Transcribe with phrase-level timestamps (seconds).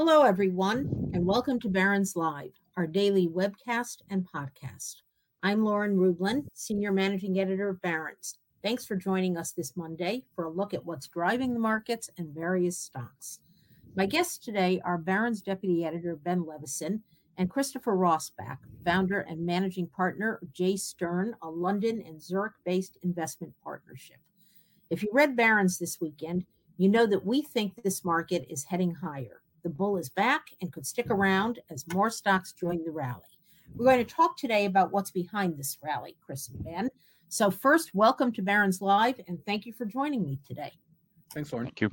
[0.00, 5.02] Hello, everyone, and welcome to Barron's Live, our daily webcast and podcast.
[5.42, 8.38] I'm Lauren Rublin, Senior Managing Editor of Barron's.
[8.62, 12.32] Thanks for joining us this Monday for a look at what's driving the markets and
[12.32, 13.40] various stocks.
[13.96, 17.00] My guests today are Barron's Deputy Editor Ben Levisohn
[17.36, 20.76] and Christopher Rossbach, founder and managing partner of J.
[20.76, 24.18] Stern, a London and Zurich based investment partnership.
[24.90, 28.94] If you read Barron's this weekend, you know that we think this market is heading
[28.94, 29.42] higher.
[29.62, 33.22] The bull is back and could stick around as more stocks join the rally.
[33.74, 36.88] We're going to talk today about what's behind this rally, Chris and Ben.
[37.28, 40.72] So, first, welcome to Barron's Live and thank you for joining me today.
[41.34, 41.66] Thanks, Lauren.
[41.66, 41.90] Thank you.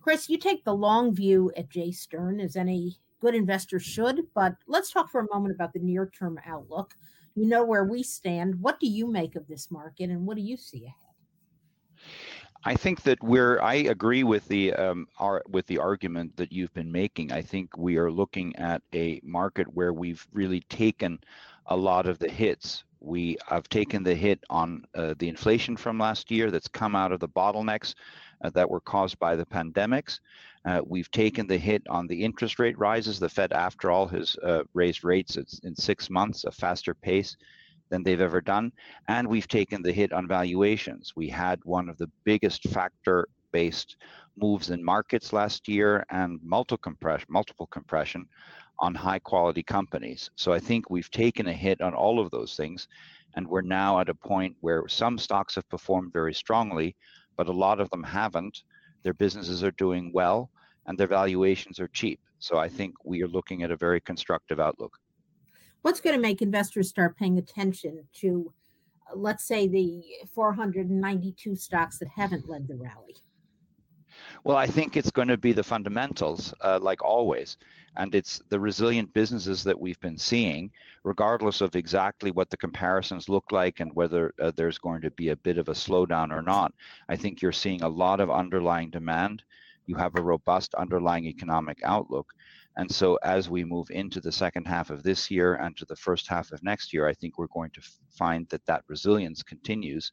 [0.00, 1.92] Chris, you take the long view at J.
[1.92, 6.10] Stern, as any good investor should, but let's talk for a moment about the near
[6.16, 6.94] term outlook.
[7.34, 8.60] You know where we stand.
[8.60, 12.14] What do you make of this market and what do you see ahead?
[12.66, 13.60] I think that we're.
[13.60, 17.30] I agree with the um, our, with the argument that you've been making.
[17.30, 21.20] I think we are looking at a market where we've really taken
[21.66, 22.82] a lot of the hits.
[22.98, 27.12] We have taken the hit on uh, the inflation from last year that's come out
[27.12, 27.94] of the bottlenecks
[28.42, 30.18] uh, that were caused by the pandemics.
[30.64, 33.20] Uh, we've taken the hit on the interest rate rises.
[33.20, 37.36] The Fed, after all, has uh, raised rates in six months, a faster pace
[37.88, 38.72] than they've ever done.
[39.08, 41.12] And we've taken the hit on valuations.
[41.16, 43.96] We had one of the biggest factor based
[44.36, 48.26] moves in markets last year and multiple compression, multiple compression
[48.80, 50.30] on high quality companies.
[50.36, 52.88] So I think we've taken a hit on all of those things.
[53.34, 56.96] And we're now at a point where some stocks have performed very strongly,
[57.36, 58.62] but a lot of them haven't.
[59.02, 60.50] Their businesses are doing well
[60.86, 62.20] and their valuations are cheap.
[62.38, 64.98] So I think we are looking at a very constructive outlook
[65.86, 68.52] what's going to make investors start paying attention to,
[69.08, 70.02] uh, let's say, the
[70.34, 73.14] 492 stocks that haven't led the rally?
[74.42, 77.56] Well, I think it's going to be the fundamentals, uh, like always.
[77.96, 80.72] And it's the resilient businesses that we've been seeing,
[81.04, 85.28] regardless of exactly what the comparisons look like and whether uh, there's going to be
[85.28, 86.74] a bit of a slowdown or not.
[87.08, 89.44] I think you're seeing a lot of underlying demand.
[89.86, 92.32] You have a robust underlying economic outlook.
[92.76, 95.96] And so as we move into the second half of this year and to the
[95.96, 100.10] first half of next year, I think we're going to find that that resilience continues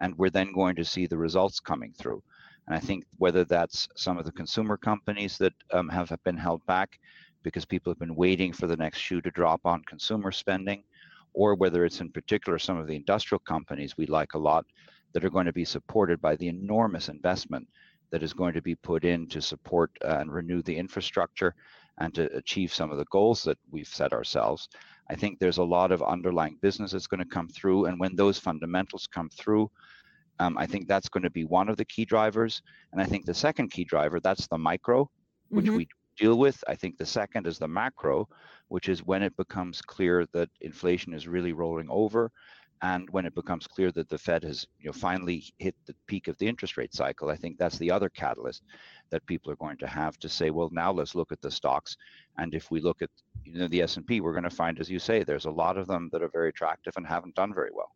[0.00, 2.22] and we're then going to see the results coming through.
[2.66, 6.64] And I think whether that's some of the consumer companies that um, have been held
[6.66, 6.98] back
[7.42, 10.82] because people have been waiting for the next shoe to drop on consumer spending,
[11.32, 14.66] or whether it's in particular some of the industrial companies we like a lot
[15.12, 17.66] that are going to be supported by the enormous investment
[18.10, 21.54] that is going to be put in to support uh, and renew the infrastructure
[22.00, 24.68] and to achieve some of the goals that we've set ourselves.
[25.10, 27.86] I think there's a lot of underlying business that's going to come through.
[27.86, 29.70] And when those fundamentals come through,
[30.38, 32.62] um, I think that's going to be one of the key drivers.
[32.92, 35.08] And I think the second key driver, that's the micro,
[35.50, 35.76] which mm-hmm.
[35.76, 36.62] we deal with.
[36.66, 38.28] I think the second is the macro,
[38.68, 42.30] which is when it becomes clear that inflation is really rolling over
[42.82, 46.28] and when it becomes clear that the Fed has you know finally hit the peak
[46.28, 48.62] of the interest rate cycle, I think that's the other catalyst
[49.10, 51.96] that people are going to have to say, well, now let's look at the stocks.
[52.38, 53.10] And if we look at
[53.44, 55.86] you know the S&P, we're going to find, as you say, there's a lot of
[55.86, 57.92] them that are very attractive and haven't done very well.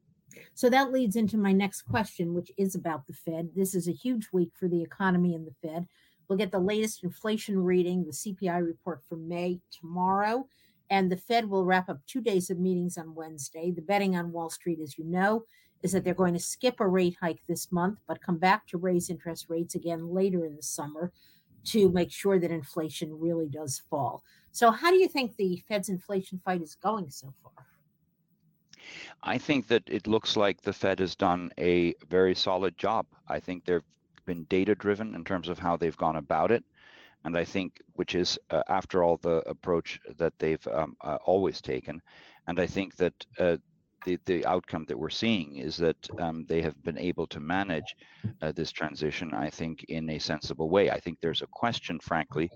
[0.55, 3.51] So that leads into my next question, which is about the Fed.
[3.55, 5.87] This is a huge week for the economy and the Fed.
[6.29, 10.47] We'll get the latest inflation reading, the CPI report for May tomorrow.
[10.91, 13.71] And the Fed will wrap up two days of meetings on Wednesday.
[13.71, 15.45] The betting on Wall Street, as you know,
[15.83, 18.79] is that they're going to skip a rate hike this month, but come back to
[18.79, 21.13] raise interest rates again later in the summer
[21.65, 24.23] to make sure that inflation really does fall.
[24.53, 27.67] So, how do you think the Fed's inflation fight is going so far?
[29.23, 33.07] I think that it looks like the Fed has done a very solid job.
[33.29, 33.83] I think they've
[34.27, 36.65] been data driven in terms of how they've gone about it
[37.25, 41.61] and I think which is uh, after all the approach that they've um, uh, always
[41.61, 42.01] taken,
[42.47, 43.57] and I think that uh,
[44.05, 47.97] the the outcome that we're seeing is that um, they have been able to manage
[48.43, 49.33] uh, this transition.
[49.33, 50.91] I think in a sensible way.
[50.91, 52.51] I think there's a question, frankly,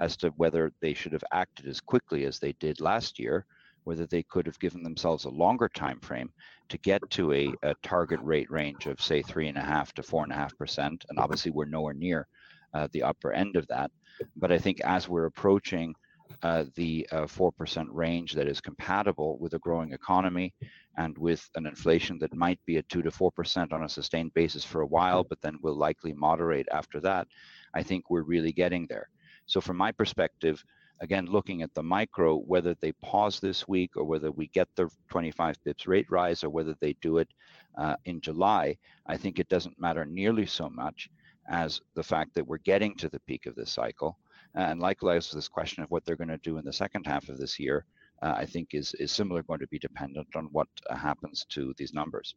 [0.00, 3.44] as to whether they should have acted as quickly as they did last year.
[3.84, 6.32] Whether they could have given themselves a longer time frame
[6.70, 10.02] to get to a, a target rate range of say three and a half to
[10.02, 12.26] four and a half percent, and obviously we're nowhere near
[12.74, 13.90] uh, the upper end of that.
[14.36, 15.94] But I think as we're approaching
[16.42, 20.54] uh, the uh, 4% range that is compatible with a growing economy
[20.96, 24.64] and with an inflation that might be at 2 to 4% on a sustained basis
[24.64, 27.26] for a while, but then will likely moderate after that,
[27.74, 29.08] I think we're really getting there.
[29.46, 30.64] So, from my perspective,
[31.00, 34.88] again, looking at the micro, whether they pause this week or whether we get the
[35.10, 37.28] 25 bips rate rise or whether they do it
[37.76, 38.76] uh, in July,
[39.06, 41.10] I think it doesn't matter nearly so much
[41.48, 44.18] as the fact that we're getting to the peak of this cycle.
[44.54, 47.38] And likewise, this question of what they're going to do in the second half of
[47.38, 47.84] this year,
[48.22, 51.74] uh, I think is is similar going to be dependent on what uh, happens to
[51.76, 52.36] these numbers.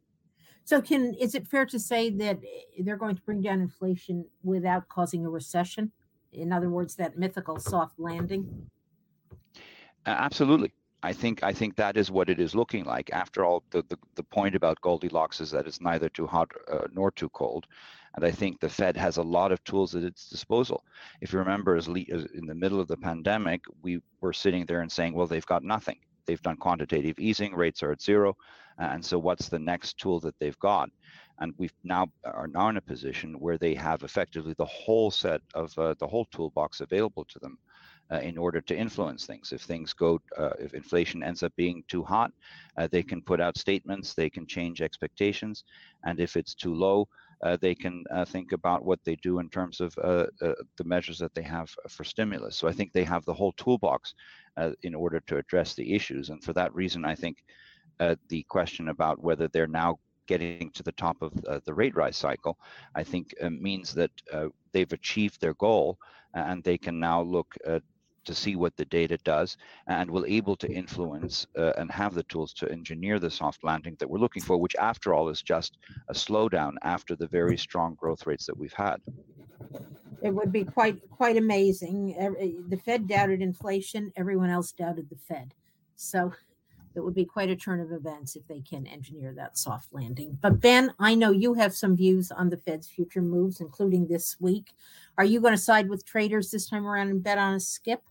[0.64, 4.26] So, can is it fair to say that eh, they're going to bring down inflation
[4.42, 5.92] without causing a recession?
[6.32, 8.68] In other words, that mythical soft landing.
[9.32, 9.36] Uh,
[10.10, 10.72] absolutely.
[11.02, 13.10] I think I think that is what it is looking like.
[13.12, 16.88] After all, the, the, the point about Goldilocks is that it's neither too hot uh,
[16.92, 17.66] nor too cold,
[18.14, 20.82] and I think the Fed has a lot of tools at its disposal.
[21.20, 24.66] If you remember, as, le- as in the middle of the pandemic, we were sitting
[24.66, 25.98] there and saying, well, they've got nothing.
[26.26, 28.36] They've done quantitative easing, rates are at zero,
[28.78, 30.90] and so what's the next tool that they've got?
[31.40, 35.40] And we now are now in a position where they have effectively the whole set
[35.54, 37.58] of uh, the whole toolbox available to them
[38.12, 39.52] uh, in order to influence things.
[39.52, 42.32] If things go, uh, if inflation ends up being too hot,
[42.76, 45.64] uh, they can put out statements, they can change expectations,
[46.04, 47.08] and if it's too low,
[47.60, 51.34] they can uh, think about what they do in terms of uh, the measures that
[51.34, 52.56] they have for stimulus.
[52.56, 54.14] So I think they have the whole toolbox
[54.82, 57.36] in order to address the issues, and for that reason, I think
[58.28, 59.98] the question about whether they're now
[60.28, 62.56] getting to the top of uh, the rate rise cycle,
[62.94, 65.98] I think uh, means that uh, they've achieved their goal
[66.34, 67.52] and they can now look
[68.28, 72.22] to see what the data does and will able to influence uh, and have the
[72.24, 75.78] tools to engineer the soft landing that we're looking for, which after all is just
[76.08, 78.98] a slowdown after the very strong growth rates that we've had.
[80.22, 82.14] It would be quite quite amazing.
[82.68, 85.54] The Fed doubted inflation, everyone else doubted the Fed.
[85.96, 86.32] So
[86.94, 90.36] it would be quite a turn of events if they can engineer that soft landing.
[90.42, 94.36] But Ben, I know you have some views on the Fed's future moves, including this
[94.40, 94.74] week.
[95.16, 98.02] Are you going to side with traders this time around and bet on a skip?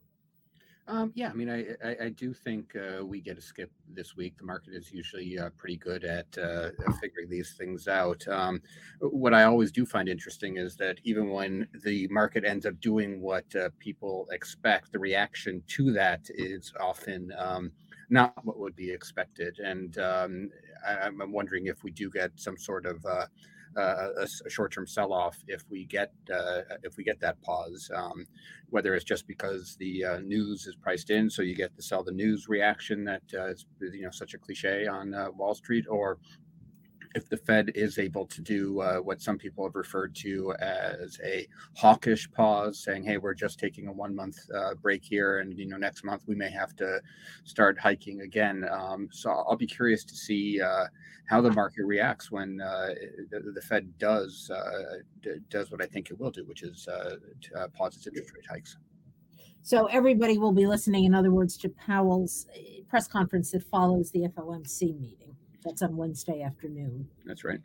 [0.90, 4.16] Um, yeah, I mean, I, I, I do think uh, we get a skip this
[4.16, 4.38] week.
[4.38, 6.70] The market is usually uh, pretty good at uh,
[7.02, 8.26] figuring these things out.
[8.30, 8.62] Um,
[9.02, 13.22] what I always do find interesting is that even when the market ends up doing
[13.22, 17.72] what uh, people expect, the reaction to that is often um,
[18.10, 19.60] not what would be expected.
[19.60, 20.50] And um,
[20.88, 23.06] I, am wondering if we do get some sort of
[23.78, 28.26] a, a, short-term sell-off if we get uh, if we get that pause, um,
[28.70, 32.04] whether it's just because the uh, news is priced in, so you get to sell
[32.04, 35.86] the news reaction that uh, is you know such a cliche on uh, Wall Street,
[35.90, 36.18] or
[37.16, 41.20] if the Fed is able to do uh, what some people have referred to as
[41.24, 45.68] a hawkish pause, saying, "Hey, we're just taking a one-month uh, break here, and you
[45.68, 47.02] know, next month we may have to
[47.44, 50.86] start hiking again." Um, so I'll be curious to see uh,
[51.26, 52.90] how the market reacts when uh,
[53.30, 56.88] the, the, Fed does uh, d- does what I think it will do, which is
[56.88, 58.78] uh, pause its interest rate hikes.
[59.62, 62.48] So everybody will be listening, in other words, to Powell's
[62.88, 65.27] press conference that follows the FOMC meeting.
[65.64, 67.08] That's on Wednesday afternoon.
[67.26, 67.60] That's right.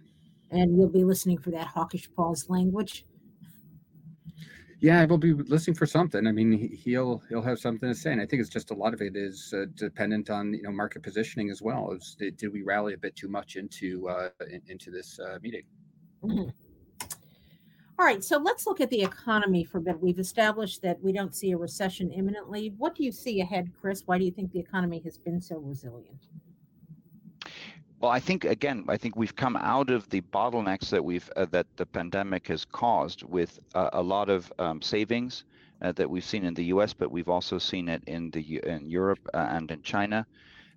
[0.50, 3.04] And you'll be listening for that hawkish pause language.
[4.82, 6.26] Yeah, we'll be listening for something.
[6.26, 8.92] I mean, he'll he'll have something to say, and I think it's just a lot
[8.92, 11.92] of it is uh, dependent on you know market positioning as well.
[11.92, 15.38] Is did, did we rally a bit too much into uh, in, into this uh,
[15.40, 15.62] meeting?
[16.25, 16.50] Mm-hmm.
[17.96, 20.00] All right, so let's look at the economy for a bit.
[20.00, 22.75] We've established that we don't see a recession imminently.
[22.76, 24.02] What do you see ahead, Chris?
[24.06, 26.26] Why do you think the economy has been so resilient?
[28.02, 31.47] Well, I think again, I think we've come out of the bottlenecks that we've uh,
[31.52, 35.44] that the pandemic has caused with uh, a lot of um, savings
[35.82, 38.90] uh, that we've seen in the U.S., but we've also seen it in the in
[38.90, 40.26] Europe uh, and in China,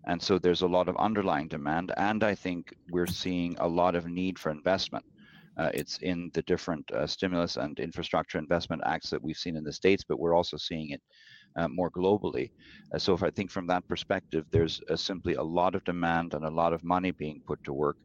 [0.05, 3.95] and so there's a lot of underlying demand, and I think we're seeing a lot
[3.95, 5.03] of need for investment.
[5.57, 9.63] Uh, it's in the different uh, stimulus and infrastructure investment acts that we've seen in
[9.63, 11.01] the states, but we're also seeing it
[11.55, 12.49] uh, more globally.
[12.93, 16.33] Uh, so if I think from that perspective, there's uh, simply a lot of demand
[16.33, 17.97] and a lot of money being put to work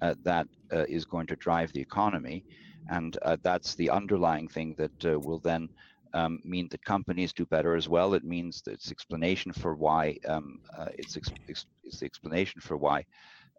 [0.00, 2.44] uh, that uh, is going to drive the economy.
[2.88, 5.68] And uh, that's the underlying thing that will then
[6.14, 8.14] um, mean that companies do better as well.
[8.14, 10.58] It means that it's explanation for why um,
[10.98, 11.66] it's, ex- it's
[12.00, 13.04] the explanation for why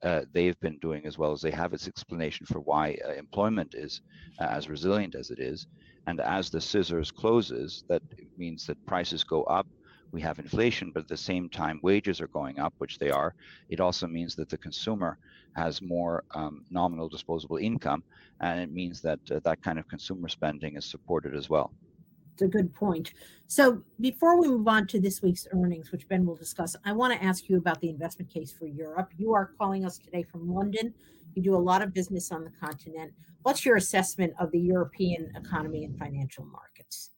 [0.04, 1.74] uh, they've been doing as well as they have.
[1.74, 4.02] It's explanation for why uh, employment is
[4.40, 5.66] uh, as resilient as it is.
[6.08, 8.02] And as the scissors closes, that
[8.38, 9.68] means that prices go up
[10.14, 13.34] we have inflation, but at the same time, wages are going up, which they are.
[13.68, 15.18] It also means that the consumer
[15.56, 18.04] has more um, nominal disposable income,
[18.40, 21.74] and it means that uh, that kind of consumer spending is supported as well.
[22.34, 23.14] It's a good point.
[23.48, 27.14] So, before we move on to this week's earnings, which Ben will discuss, I want
[27.14, 29.12] to ask you about the investment case for Europe.
[29.18, 30.94] You are calling us today from London.
[31.36, 33.12] You do a lot of business on the continent.
[33.44, 37.12] What's your assessment of the European economy and financial markets?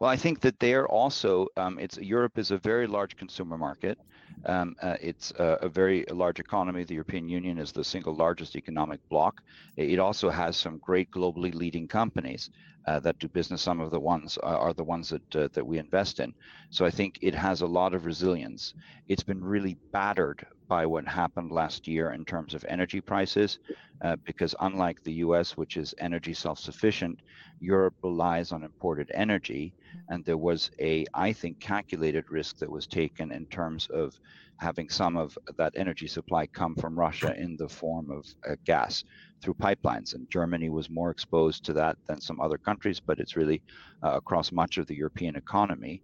[0.00, 3.98] Well, I think that there also, um, it's Europe is a very large consumer market.
[4.46, 6.84] Um, uh, it's a, a, very large economy.
[6.84, 9.40] The European Union is the single largest economic bloc.
[9.76, 12.50] It also has some great globally leading companies
[12.86, 13.62] uh, that do business.
[13.62, 16.34] Some of the ones are, are the ones that uh, that we invest in.
[16.70, 18.74] So I think it has a lot of resilience.
[19.08, 23.58] It's been really battered by what happened last year in terms of energy prices,
[24.02, 27.20] uh, because unlike the U.S., which is energy self-sufficient,
[27.60, 30.14] Europe relies on imported energy, mm-hmm.
[30.14, 34.18] and there was a, I think, calculated risk that was taken in terms of
[34.64, 39.04] having some of that energy supply come from Russia in the form of uh, gas
[39.40, 40.14] through pipelines.
[40.14, 43.60] And Germany was more exposed to that than some other countries, but it's really
[44.02, 45.96] uh, across much of the European economy.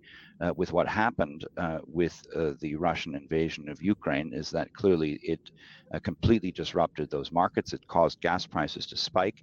[0.42, 5.12] Uh, with what happened uh, with uh, the Russian invasion of Ukraine is that clearly
[5.22, 5.44] it
[5.94, 7.72] uh, completely disrupted those markets.
[7.72, 9.40] It caused gas prices to spike,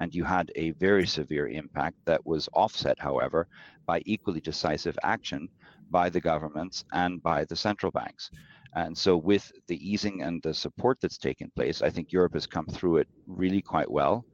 [0.00, 3.40] and you had a very severe impact that was offset, however,
[3.86, 5.48] by equally decisive action
[5.90, 8.30] by the governments and by the central banks.
[8.74, 12.46] And so, with the easing and the support that's taken place, I think Europe has
[12.46, 14.24] come through it really quite well.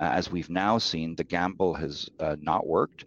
[0.00, 3.04] Uh, as we've now seen, the gamble has uh, not worked.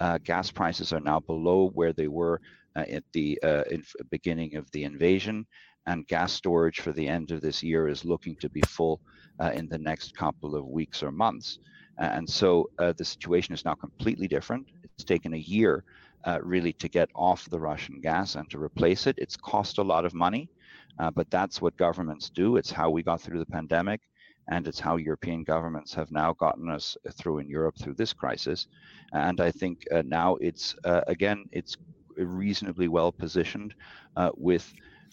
[0.00, 2.40] Uh, gas prices are now below where they were
[2.76, 3.64] uh, at the uh,
[4.10, 5.46] beginning of the invasion,
[5.86, 9.00] and gas storage for the end of this year is looking to be full
[9.40, 11.58] uh, in the next couple of weeks or months.
[12.00, 14.68] And so, the situation is now completely different.
[14.84, 15.82] It's taken a year
[16.28, 19.16] uh, really to get off the Russian gas and to replace it.
[19.16, 20.50] It's cost a lot of money,
[20.98, 22.56] uh, but that's what governments do.
[22.58, 24.02] It's how we got through the pandemic,
[24.50, 28.66] and it's how European governments have now gotten us through in Europe through this crisis.
[29.12, 31.76] And I think uh, now it's uh, again it's
[32.16, 33.74] reasonably well positioned
[34.16, 34.70] uh, with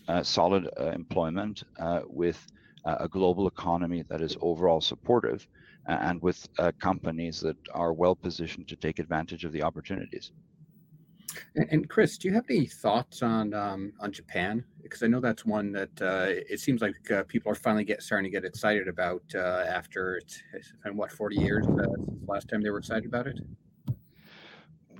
[0.09, 1.63] uh, solid employment,
[2.07, 2.45] with
[2.83, 5.47] a global economy that is overall supportive,
[5.87, 6.45] and with
[6.79, 10.31] companies that are well positioned to take advantage of the opportunities.
[11.55, 14.63] And, Chris, do you have any thoughts on um, on Japan?
[14.81, 18.01] Because I know that's one that uh, it seems like uh, people are finally get
[18.03, 20.41] starting to get excited about uh, after it's,
[20.83, 23.39] been what forty years uh, since last time they were excited about it.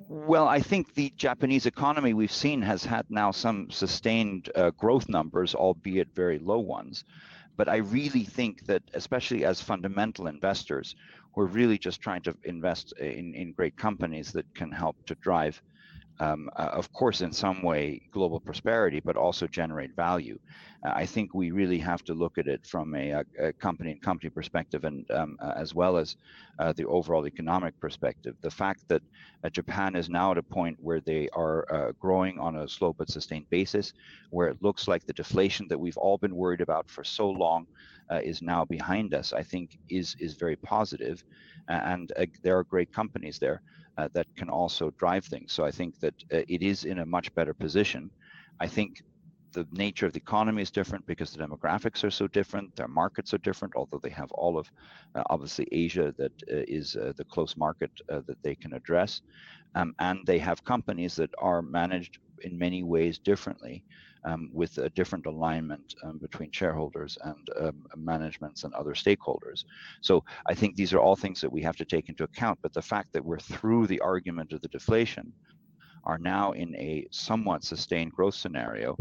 [0.08, 5.10] Well, I think the Japanese economy we've seen has had now some sustained uh, growth
[5.10, 7.06] numbers, albeit very low ones.
[7.58, 10.96] But I really think that, especially as fundamental investors,
[11.36, 15.62] we're really just trying to invest in, in great companies that can help to drive
[16.20, 20.38] um, uh, of course, in some way, global prosperity, but also generate value.
[20.86, 24.02] Uh, I think we really have to look at it from a, a company and
[24.02, 26.16] company perspective, and um, uh, as well as
[26.60, 28.36] uh, the overall economic perspective.
[28.42, 29.02] The fact that
[29.44, 32.94] uh, Japan is now at a point where they are uh, growing on a slow
[32.94, 33.92] but sustained basis,
[34.30, 37.68] where it looks like the deflation that we've all been worried about for so long
[38.12, 41.24] is now behind us, I think is is very positive,
[41.68, 42.12] and
[42.44, 43.62] there are great companies there
[43.98, 45.54] uh, that can also drive things.
[45.54, 48.12] So I think that uh, it is in a much better position.
[48.60, 49.02] I think
[49.54, 52.76] the nature of the economy is different because the demographics are so different.
[52.76, 54.70] Their markets are different, although they have all of,
[55.16, 59.22] uh, obviously, Asia that uh, is uh, the close market uh, that they can address.
[59.76, 63.84] Um, and they have companies that are managed in many ways differently
[64.26, 69.66] um, with a different alignment um, between shareholders and um, managements and other stakeholders.
[70.02, 72.60] So I think these are all things that we have to take into account.
[72.62, 75.32] But the fact that we're through the argument of the deflation
[76.04, 78.96] are now in a somewhat sustained growth scenario,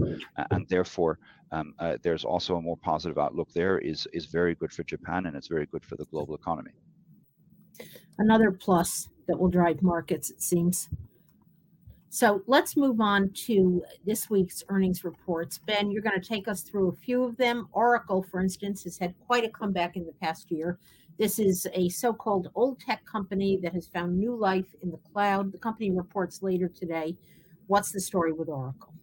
[0.50, 1.18] and therefore
[1.52, 5.26] um, uh, there's also a more positive outlook there is is very good for Japan
[5.26, 6.72] and it's very good for the global economy.
[8.18, 10.88] Another plus that will drive markets, it seems.
[12.14, 15.58] So let's move on to this week's earnings reports.
[15.58, 17.66] Ben, you're going to take us through a few of them.
[17.72, 20.78] Oracle, for instance, has had quite a comeback in the past year.
[21.18, 25.00] This is a so called old tech company that has found new life in the
[25.12, 25.50] cloud.
[25.50, 27.16] The company reports later today.
[27.66, 28.94] What's the story with Oracle?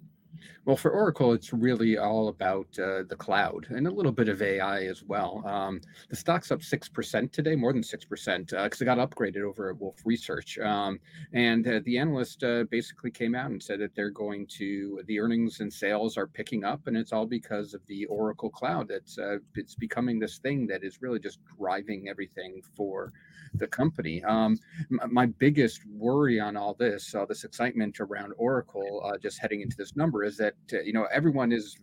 [0.65, 4.41] Well, for Oracle, it's really all about uh, the cloud and a little bit of
[4.41, 5.43] AI as well.
[5.45, 9.69] Um, the stock's up 6% today, more than 6%, because uh, it got upgraded over
[9.69, 10.59] at Wolfe Research.
[10.59, 10.99] Um,
[11.33, 15.19] and uh, the analyst uh, basically came out and said that they're going to, the
[15.19, 18.91] earnings and sales are picking up, and it's all because of the Oracle cloud.
[18.91, 23.11] It's, uh, it's becoming this thing that is really just driving everything for
[23.55, 24.23] the company.
[24.23, 24.57] Um,
[24.89, 29.75] my biggest worry on all this, all this excitement around Oracle, uh, just heading into
[29.77, 31.77] this number, is that uh, you know everyone is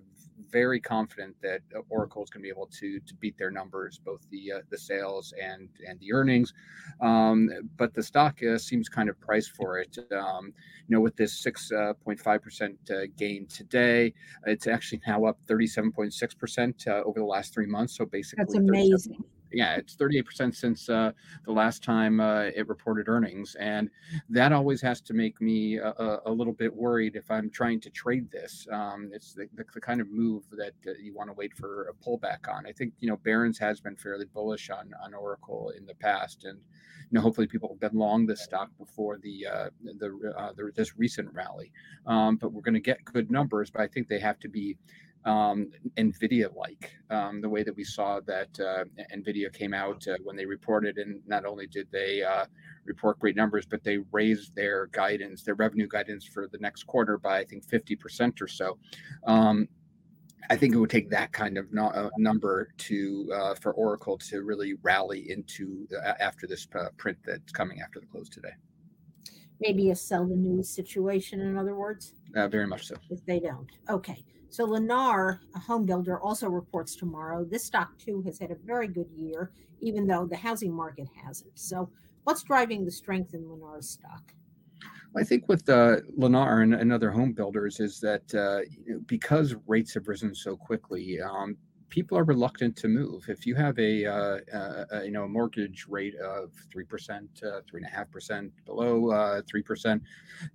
[0.50, 4.20] very confident that Oracle is going to be able to to beat their numbers, both
[4.30, 6.54] the uh, the sales and and the earnings.
[7.00, 9.98] Um, but the stock uh, seems kind of priced for it.
[10.12, 10.52] Um,
[10.86, 14.14] you know, with this 6.5 uh, percent uh, gain today,
[14.46, 17.96] it's actually now up 37.6 percent over the last three months.
[17.96, 21.12] So basically, that's amazing yeah, it's 38% since uh,
[21.44, 23.56] the last time uh, it reported earnings.
[23.58, 23.90] And
[24.28, 27.90] that always has to make me a, a little bit worried if I'm trying to
[27.90, 28.66] trade this.
[28.70, 31.88] Um, it's the, the, the, kind of move that uh, you want to wait for
[31.88, 32.66] a pullback on.
[32.66, 36.44] I think, you know, Barron's has been fairly bullish on, on Oracle in the past.
[36.44, 40.52] And, you know, hopefully people have been long this stock before the, uh, the, uh,
[40.52, 41.72] the, this recent rally.
[42.06, 44.76] Um, but we're going to get good numbers, but I think they have to be
[45.24, 48.84] um, NVIDIA like, um, the way that we saw that uh,
[49.14, 50.98] NVIDIA came out uh, when they reported.
[50.98, 52.46] And not only did they uh,
[52.84, 57.18] report great numbers, but they raised their guidance, their revenue guidance for the next quarter
[57.18, 58.78] by, I think, 50% or so.
[59.26, 59.68] Um,
[60.50, 64.16] I think it would take that kind of no, uh, number to uh, for Oracle
[64.18, 68.52] to really rally into uh, after this print that's coming after the close today.
[69.60, 72.14] Maybe a sell the news situation, in other words.
[72.32, 72.94] very much so.
[73.10, 74.24] If they don't, okay.
[74.50, 77.44] So Lennar, a home builder, also reports tomorrow.
[77.44, 81.58] This stock too has had a very good year, even though the housing market hasn't.
[81.58, 81.90] So
[82.24, 84.32] what's driving the strength in Lennar's stock?
[85.16, 88.60] I think with uh, Lennar and, and, other home builders is that uh,
[89.06, 91.56] because rates have risen so quickly, um,
[91.88, 93.24] people are reluctant to move.
[93.28, 97.28] If you have a, uh, uh, a you know a mortgage rate of three percent,
[97.44, 100.02] uh, three and a half percent below uh, three percent,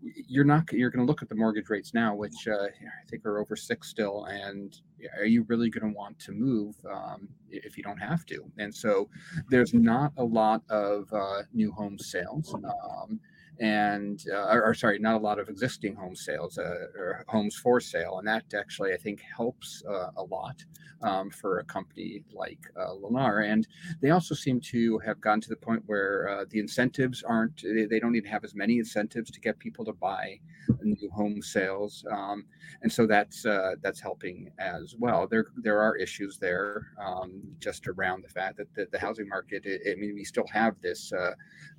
[0.01, 3.25] you're not you're going to look at the mortgage rates now, which uh, I think
[3.25, 4.25] are over six still.
[4.25, 4.79] And
[5.17, 8.43] are you really going to want to move um, if you don't have to?
[8.57, 9.09] And so
[9.49, 12.53] there's not a lot of uh, new home sales.
[12.53, 13.19] Um,
[13.59, 17.55] and uh, or, or, sorry, not a lot of existing home sales uh, or homes
[17.55, 20.63] for sale, and that actually I think helps uh, a lot
[21.03, 23.45] um, for a company like uh, Lennar.
[23.45, 23.67] And
[24.01, 27.85] they also seem to have gotten to the point where uh, the incentives aren't; they,
[27.85, 30.39] they, don't to have as many incentives to get people to buy
[30.81, 32.45] new home sales, um,
[32.81, 35.27] and so that's uh, that's helping as well.
[35.27, 39.65] There there are issues there um, just around the fact that the, the housing market.
[39.65, 41.11] It, I mean, we still have this.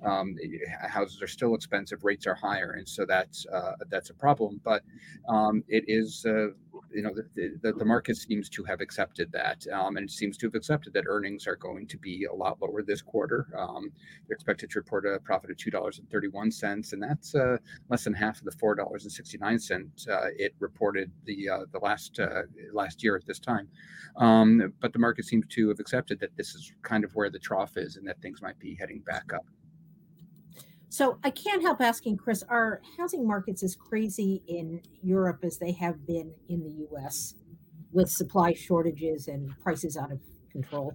[0.03, 0.35] Um,
[0.87, 4.61] houses are still expensive, rates are higher, and so that's uh, that's a problem.
[4.63, 4.83] But
[5.27, 6.49] um, it is, uh,
[6.93, 10.37] you know, the, the, the, market seems to have accepted that, um, and it seems
[10.37, 13.47] to have accepted that earnings are going to be a lot lower this quarter.
[13.57, 13.91] Um,
[14.27, 17.57] they're expected to report a profit of two dollars and thirty-one cents, and that's uh,
[17.89, 21.65] less than half of the four dollars and sixty-nine cents uh, it reported the uh,
[21.71, 23.67] the last uh, last year at this time.
[24.17, 27.39] Um, but the market seems to have accepted that this is kind of where the
[27.39, 29.45] trough is, and that things might be heading back up.
[30.89, 35.71] So I can't help asking, Chris, are housing markets as crazy in Europe as they
[35.73, 37.35] have been in the US
[37.91, 40.19] with supply shortages and prices out of
[40.51, 40.93] control?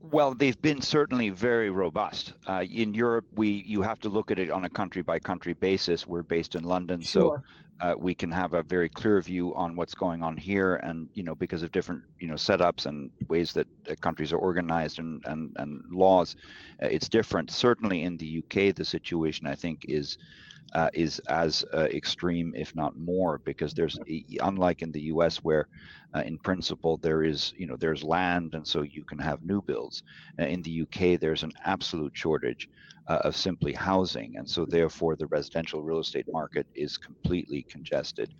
[0.00, 2.34] Well, they've been certainly very robust.
[2.46, 5.54] Uh, in Europe, we you have to look at it on a country by country
[5.54, 6.06] basis.
[6.06, 7.22] We're based in London, sure.
[7.22, 7.42] so
[7.80, 11.22] uh, we can have a very clear view on what's going on here and you
[11.22, 15.22] know because of different you know setups and ways that uh, countries are organized and
[15.26, 16.34] and, and laws
[16.82, 17.50] uh, it's different.
[17.50, 20.16] Certainly in the uk the situation i think is
[20.74, 23.98] uh, is as uh, extreme if not more because there's
[24.40, 25.68] unlike in the us where
[26.14, 29.60] uh, in principle there is you know there's land and so you can have new
[29.62, 30.02] builds
[30.38, 32.68] in the uk there's an absolute shortage
[33.08, 34.36] uh, of simply housing.
[34.36, 38.34] And so, therefore, the residential real estate market is completely congested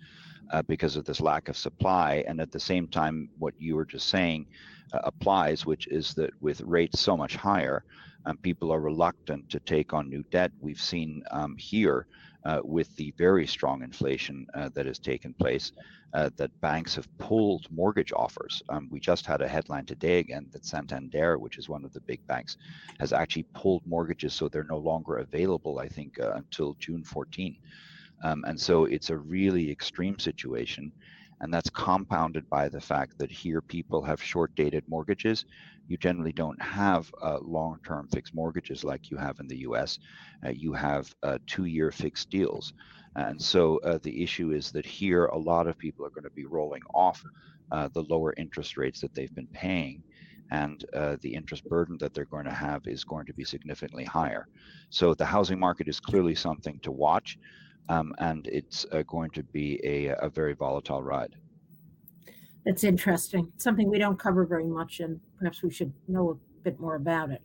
[0.52, 2.24] uh, because of this lack of supply.
[2.26, 4.46] And at the same time, what you were just saying
[4.92, 7.84] uh, applies, which is that with rates so much higher,
[8.26, 10.50] um, people are reluctant to take on new debt.
[10.60, 12.06] We've seen um, here
[12.44, 15.72] uh, with the very strong inflation uh, that has taken place,
[16.14, 18.62] uh, that banks have pulled mortgage offers.
[18.68, 22.00] Um, we just had a headline today again that Santander, which is one of the
[22.02, 22.56] big banks,
[23.00, 27.56] has actually pulled mortgages so they're no longer available, I think, uh, until June 14.
[28.24, 30.92] Um, and so it's a really extreme situation.
[31.40, 35.44] and that's compounded by the fact that here people have short dated mortgages.
[35.88, 39.98] You generally don't have uh, long term fixed mortgages like you have in the US.
[40.44, 42.72] Uh, you have uh, two year fixed deals.
[43.16, 46.30] And so uh, the issue is that here a lot of people are going to
[46.34, 47.22] be rolling off
[47.70, 50.02] uh, the lower interest rates that they've been paying
[50.50, 54.04] and uh, the interest burden that they're going to have is going to be significantly
[54.04, 54.46] higher.
[54.90, 57.38] So the housing market is clearly something to watch,
[57.88, 61.34] um, and it's uh, going to be a, a very volatile ride.
[62.64, 63.52] That's interesting.
[63.58, 67.30] Something we don't cover very much, and perhaps we should know a bit more about
[67.30, 67.42] it.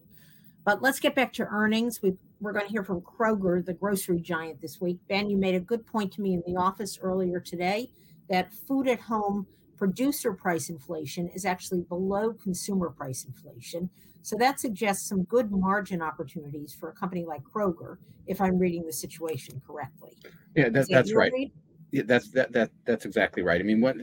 [0.65, 2.01] But let's get back to earnings.
[2.01, 4.99] We, we're going to hear from Kroger, the grocery giant, this week.
[5.09, 7.89] Ben, you made a good point to me in the office earlier today
[8.29, 13.89] that food at home producer price inflation is actually below consumer price inflation.
[14.21, 18.85] So that suggests some good margin opportunities for a company like Kroger, if I'm reading
[18.85, 20.17] the situation correctly.
[20.55, 21.31] Yeah, that, that's right.
[21.31, 21.51] Read?
[21.91, 23.59] Yeah, that's that that that's exactly right.
[23.59, 23.97] I mean, what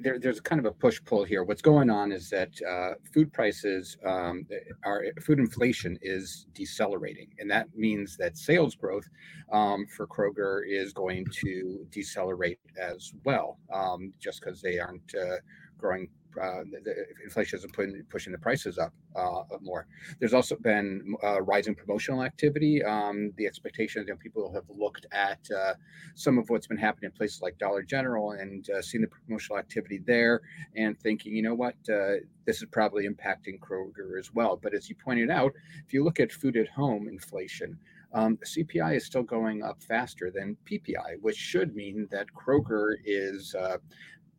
[0.00, 1.42] there, there's kind of a push pull here.
[1.42, 4.46] What's going on is that uh, food prices um,
[4.84, 9.08] are food inflation is decelerating, and that means that sales growth
[9.52, 15.36] um, for Kroger is going to decelerate as well, um, just because they aren't uh,
[15.78, 16.08] growing
[16.40, 19.86] uh, the, inflation isn't putting, pushing the prices up uh, more.
[20.18, 22.82] There's also been uh, rising promotional activity.
[22.82, 25.74] Um, the expectation that people have looked at uh,
[26.14, 29.58] some of what's been happening in places like Dollar General and uh, seen the promotional
[29.58, 30.40] activity there
[30.76, 32.16] and thinking, you know what, uh,
[32.46, 34.58] this is probably impacting Kroger as well.
[34.60, 35.52] But as you pointed out,
[35.86, 37.78] if you look at food at home inflation,
[38.12, 43.54] um, CPI is still going up faster than PPI, which should mean that Kroger is
[43.54, 43.78] uh,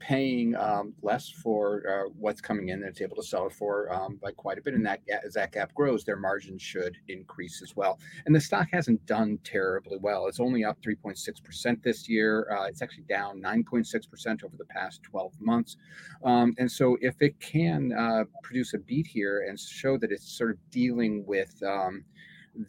[0.02, 3.94] paying um, less for uh, what's coming in, and it's able to sell it for
[3.94, 4.74] um, by quite a bit.
[4.74, 8.00] And that as that gap grows, their margins should increase as well.
[8.26, 10.26] And the stock hasn't done terribly well.
[10.26, 12.48] It's only up 3.6% this year.
[12.52, 15.78] Uh, it's actually down 9.6% over the past 12 months.
[16.24, 20.36] Um, and so if it can uh, produce a beat here and show that it's
[20.36, 22.04] sort of dealing with um,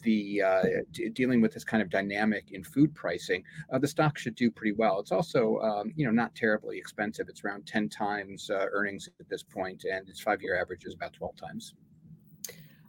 [0.01, 4.17] the uh, d- dealing with this kind of dynamic in food pricing, uh, the stock
[4.17, 4.99] should do pretty well.
[4.99, 7.27] It's also um, you know not terribly expensive.
[7.29, 11.13] It's around 10 times uh, earnings at this point, and its five-year average is about
[11.13, 11.75] 12 times.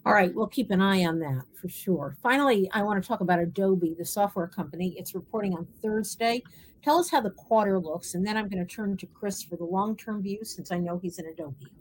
[0.06, 2.14] All right, we'll keep an eye on that for sure.
[2.22, 4.94] Finally, I want to talk about Adobe, the software company.
[4.98, 6.42] It's reporting on Thursday.
[6.82, 9.56] Tell us how the quarter looks, and then I'm going to turn to Chris for
[9.56, 11.72] the long-term view since I know he's an Adobe.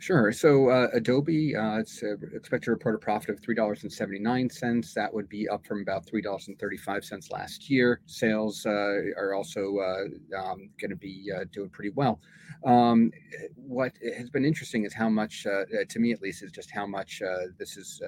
[0.00, 0.32] Sure.
[0.32, 3.92] So uh, Adobe, uh, it's uh, expected to report a profit of three dollars and
[3.92, 4.94] seventy nine cents.
[4.94, 8.00] That would be up from about three dollars and thirty five cents last year.
[8.06, 8.70] Sales uh,
[9.18, 12.18] are also uh, um, going to be uh, doing pretty well.
[12.64, 13.10] Um,
[13.56, 17.20] what has been interesting is how much, to me at least, is just how much
[17.58, 18.00] this is.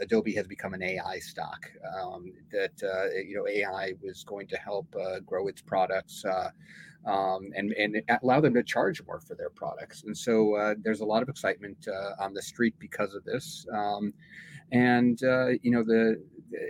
[0.00, 1.70] Adobe has become an AI stock.
[2.02, 2.72] Um, that
[3.26, 4.94] you know AI was going to help
[5.26, 6.24] grow its products
[7.06, 10.04] um, and and allow them to charge more for their products.
[10.04, 13.66] And so uh, there's a lot of excitement uh, on the street because of this.
[13.72, 14.12] Um,
[14.72, 16.22] and uh, you know the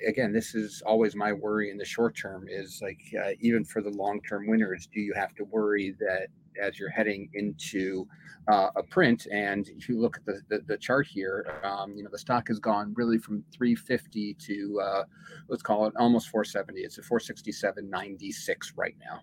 [0.07, 3.83] again this is always my worry in the short term is like uh, even for
[3.83, 6.29] the long term winners do you have to worry that
[6.63, 8.07] as you're heading into
[8.49, 12.03] uh, a print and if you look at the, the, the chart here um, you
[12.03, 15.05] know the stock has gone really from 350 to uh,
[15.49, 19.21] let's call it almost 470 it's at 467.96 right now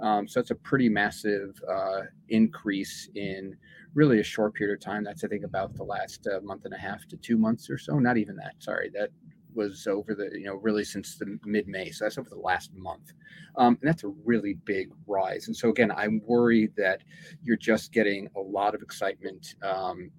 [0.00, 3.56] um, so it's a pretty massive uh, increase in
[3.94, 5.04] really a short period of time.
[5.04, 7.78] That's I think about the last uh, month and a half to two months or
[7.78, 7.98] so.
[7.98, 8.54] Not even that.
[8.58, 9.10] Sorry, that
[9.54, 11.90] was over the you know really since the mid May.
[11.90, 13.12] So that's over the last month,
[13.56, 15.48] um, and that's a really big rise.
[15.48, 17.02] And so again, I'm worried that
[17.42, 20.10] you're just getting a lot of excitement, um,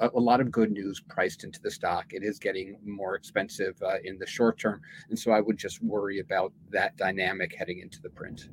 [0.00, 2.06] a, a, lot of good news priced into the stock.
[2.10, 5.82] It is getting more expensive uh, in the short term, and so I would just
[5.82, 8.48] worry about that dynamic heading into the print.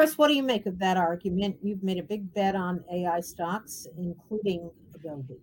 [0.00, 1.58] Chris, what do you make of that argument?
[1.62, 5.36] You've made a big bet on AI stocks, including Adobe.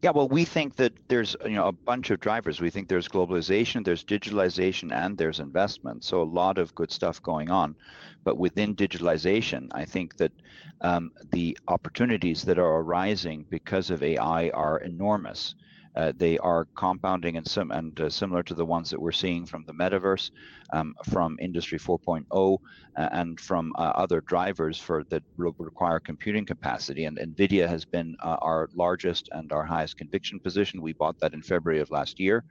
[0.00, 2.62] Yeah, well, we think that there's you know a bunch of drivers.
[2.62, 6.02] We think there's globalization, there's digitalization, and there's investment.
[6.02, 7.76] So a lot of good stuff going on.
[8.24, 10.32] But within digitalization, I think that
[10.80, 15.54] um, the opportunities that are arising because of AI are enormous.
[15.96, 19.46] Uh, they are compounding and, sim- and uh, similar to the ones that we're seeing
[19.46, 20.30] from the metaverse,
[20.72, 22.58] um, from Industry 4.0,
[22.96, 27.04] uh, and from uh, other drivers for that require computing capacity.
[27.04, 30.82] And NVIDIA has been uh, our largest and our highest conviction position.
[30.82, 32.44] We bought that in February of last year.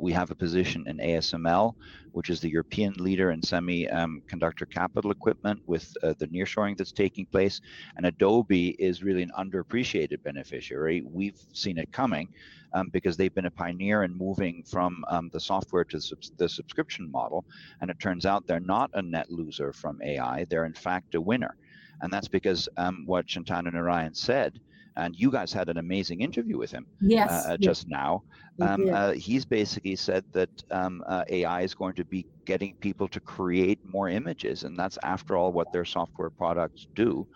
[0.00, 1.72] We have a position in ASML,
[2.16, 7.26] which is the European leader in semiconductor capital equipment with uh, the nearshoring that's taking
[7.32, 7.60] place.
[7.96, 11.04] And Adobe is really an underappreciated beneficiary.
[11.06, 12.28] We've seen it coming
[12.74, 16.00] um, because they've been a pioneer in moving from um, the software to
[16.38, 17.44] the subscription model.
[17.82, 20.46] And it turns out they're not a net loser from AI.
[20.50, 21.56] They're in fact a winner.
[22.02, 24.60] And that's because um, what Shantanu Narayen said
[24.96, 28.22] and you guys had an amazing interview with him yes, uh, just now.
[28.60, 33.08] Um, uh, he's basically said that um, uh, AI is going to be getting people
[33.08, 37.26] to create more images, and that's after all what their software products do.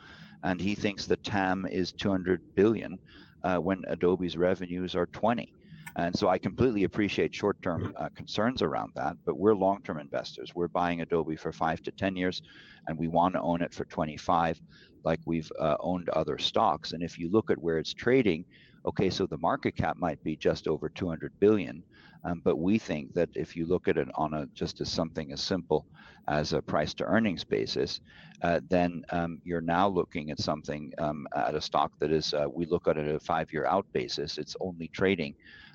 [0.43, 2.99] And he thinks the TAM is 200 billion
[3.45, 5.53] uh, when Adobe's revenues are 20.
[6.01, 10.51] And so I completely appreciate short-term uh, concerns around that, but we're long-term investors.
[10.55, 12.41] We're buying Adobe for five to 10 years,
[12.89, 14.59] and we want to own it for 25
[15.05, 16.93] like we've uh, owned other stocks.
[16.93, 18.47] And if you look at where it's trading,
[18.87, 21.85] okay, so the market cap might be just over 200 billion,
[22.25, 25.33] um, but we think that if you look at it on a just as something
[25.33, 25.87] as simple
[26.29, 28.01] as a price to earnings basis,
[28.43, 32.47] uh, then um, you're now looking at something um, at a stock that is, uh,
[32.53, 35.35] we look at it at a five year out basis, it's only trading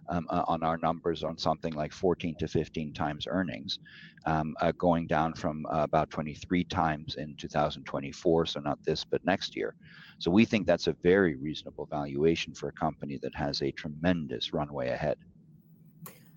[0.10, 3.80] um, uh, on our numbers on something like 14 to 15 times earnings,
[4.26, 8.46] um, uh, going down from uh, about 23 times in 2024.
[8.46, 9.74] So not this, but next year.
[10.20, 14.54] So we think that's a very reasonable valuation for a company that has a tremendous
[14.54, 15.18] runway ahead.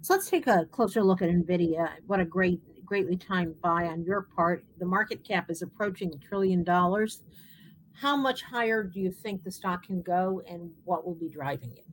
[0.01, 1.91] So let's take a closer look at Nvidia.
[2.07, 4.65] What a great, greatly timed buy on your part.
[4.79, 7.23] The market cap is approaching a trillion dollars.
[7.93, 11.73] How much higher do you think the stock can go, and what will be driving
[11.77, 11.85] it?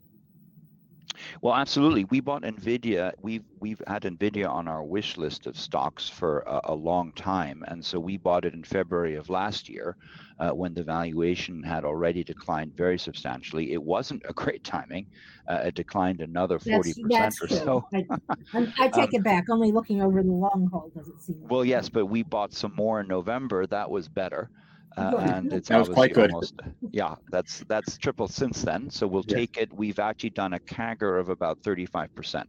[1.42, 2.06] Well, absolutely.
[2.06, 3.12] We bought Nvidia.
[3.22, 7.64] We've we've had Nvidia on our wish list of stocks for a, a long time,
[7.68, 9.96] and so we bought it in February of last year,
[10.40, 13.74] uh, when the valuation had already declined very substantially.
[13.74, 15.08] It wasn't a great timing.
[15.48, 17.84] Uh, it declined another forty percent or so.
[17.94, 18.06] I,
[18.80, 19.46] I take um, it back.
[19.50, 21.38] Only looking over the long haul does it seem.
[21.42, 23.66] Well, yes, but we bought some more in November.
[23.68, 24.50] That was better.
[24.97, 26.31] Uh, and it's that was quite good.
[26.31, 28.89] Almost, yeah, that's that's tripled since then.
[28.89, 29.38] So we'll yeah.
[29.38, 29.73] take it.
[29.73, 32.45] We've actually done a CAGR of about 35%.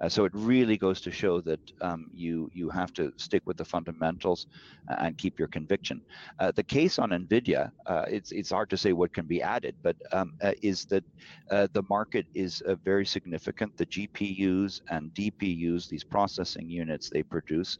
[0.00, 3.56] Uh, so it really goes to show that um, you you have to stick with
[3.56, 4.46] the fundamentals
[4.98, 6.00] and keep your conviction.
[6.38, 9.74] Uh, the case on Nvidia, uh, it's it's hard to say what can be added,
[9.82, 11.04] but um, uh, is that
[11.50, 13.76] uh, the market is uh, very significant.
[13.76, 17.78] The GPUs and DPUs, these processing units they produce,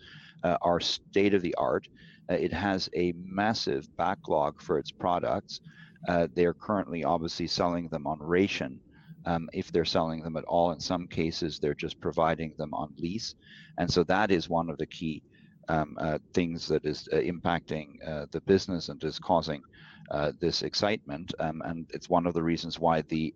[0.63, 1.89] are state of the art.
[2.31, 5.61] Uh, it has a massive backlog for its products.
[6.09, 8.81] Uh, they're currently obviously selling them on ration.
[9.27, 12.95] Um, if they're selling them at all, in some cases, they're just providing them on
[12.99, 13.35] lease.
[13.79, 15.23] And so that is one of the key
[15.69, 19.63] um, uh, things that is uh, impacting uh, the business and is causing
[20.11, 21.33] uh, this excitement.
[21.41, 23.35] Um, and it's one of the reasons why the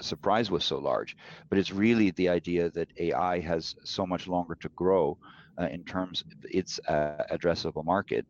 [0.00, 1.16] surprise was so large.
[1.50, 5.18] But it's really the idea that AI has so much longer to grow
[5.60, 8.26] uh, in terms of its uh, addressable market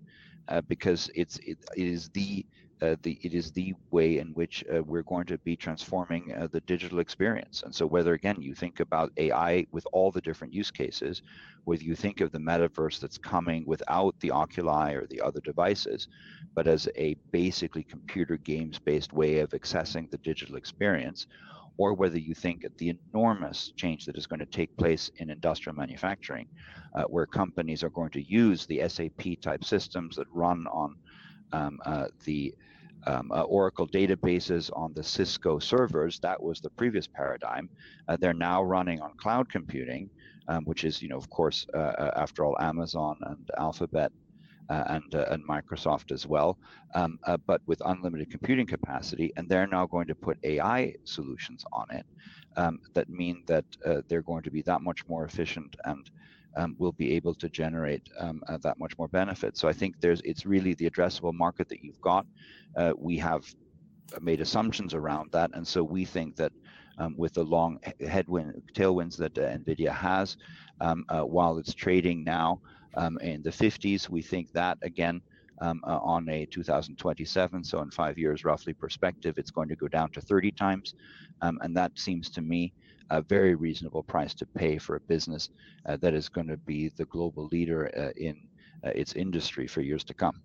[0.49, 2.45] uh, because it's it, it is the
[2.83, 6.61] uh, the it is the way in which uh, we're going to be transforming the
[6.63, 7.63] digital experience.
[7.65, 11.23] And so, whether again you think about AI with all the different use cases,
[11.65, 16.09] whether you think of the metaverse that's coming without the Oculi or the other devices,
[16.55, 21.27] but as a basically computer games based way of accessing the digital experience,
[21.77, 25.77] or whether you think the enormous change that is going to take place in industrial
[25.77, 26.49] manufacturing,
[26.95, 30.95] uh, where companies are going to use the SAP type systems that run on
[31.53, 32.55] um, uh, the
[33.07, 36.19] um, uh, Oracle databases on the Cisco servers.
[36.21, 37.69] That was the previous paradigm.
[38.09, 40.11] Uh, they're now running on cloud computing,
[40.49, 44.13] um, which is, you know, of course, uh, uh, after all, Amazon and Alphabet
[44.69, 46.59] and, uh, and Microsoft as well,
[46.95, 49.33] um, uh, but with unlimited computing capacity.
[49.37, 52.07] And they're now going to put AI solutions on it
[52.57, 53.65] um, that mean that
[54.09, 56.11] they're going to be that much more efficient and
[56.57, 59.57] um, will be able to generate um, uh, that much more benefit.
[59.57, 62.27] So I think there's it's really the addressable market that you've got.
[62.77, 63.43] Uh, we have
[64.21, 66.53] made assumptions around that, and so we think that
[66.99, 70.37] um, with the long headwind tailwinds that uh, Nvidia has,
[70.81, 72.61] um, while it's trading now
[72.97, 74.09] um, in the 50s.
[74.09, 75.21] We think that again
[75.61, 79.89] um, uh, on a 2027, so in five years roughly perspective, it's going to go
[79.89, 80.95] down to 30 times,
[81.43, 82.73] um, and that seems to me
[83.11, 85.51] a very reasonable price to pay for a business
[85.87, 88.37] uh, that is going to be the global leader uh, in
[88.85, 90.41] uh, its industry for years to come.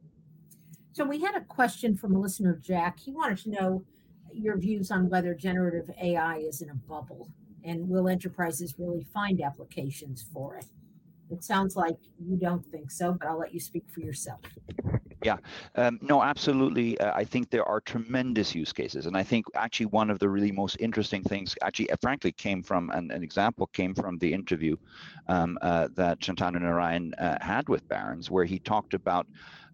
[0.94, 3.00] So we had a question from a listener, Jack.
[3.00, 3.84] He wanted to know
[4.34, 7.30] your views on whether generative AI is in a bubble
[7.64, 10.66] and will enterprises really find applications for it?
[11.32, 14.40] It sounds like you don't think so, but I'll let you speak for yourself.
[15.24, 15.38] Yeah,
[15.76, 16.98] um, no, absolutely.
[17.00, 19.06] Uh, I think there are tremendous use cases.
[19.06, 22.64] And I think actually one of the really most interesting things, actually, uh, frankly, came
[22.64, 24.78] from an, an example came from the interview
[25.28, 29.28] um, uh, that Shantanu Narayen uh, had with Barron's, where he talked about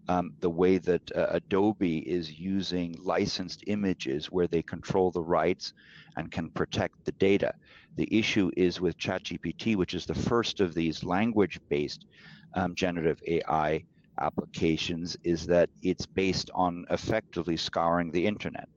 [0.08, 5.72] um, the way that uh, Adobe is using licensed images where they control the rights
[6.16, 7.52] and can protect the data.
[7.96, 12.06] The issue is with ChatGPT, which is the first of these language based
[12.54, 13.84] um, generative AI
[14.20, 18.68] applications, is that it's based on effectively scouring the internet.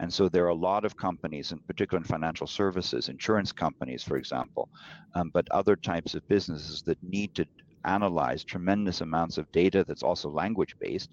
[0.00, 4.02] And so there are a lot of companies, in particular in financial services, insurance companies,
[4.02, 4.68] for example,
[5.14, 7.44] um, but other types of businesses that need to
[7.84, 11.10] analyze tremendous amounts of data that's also language based,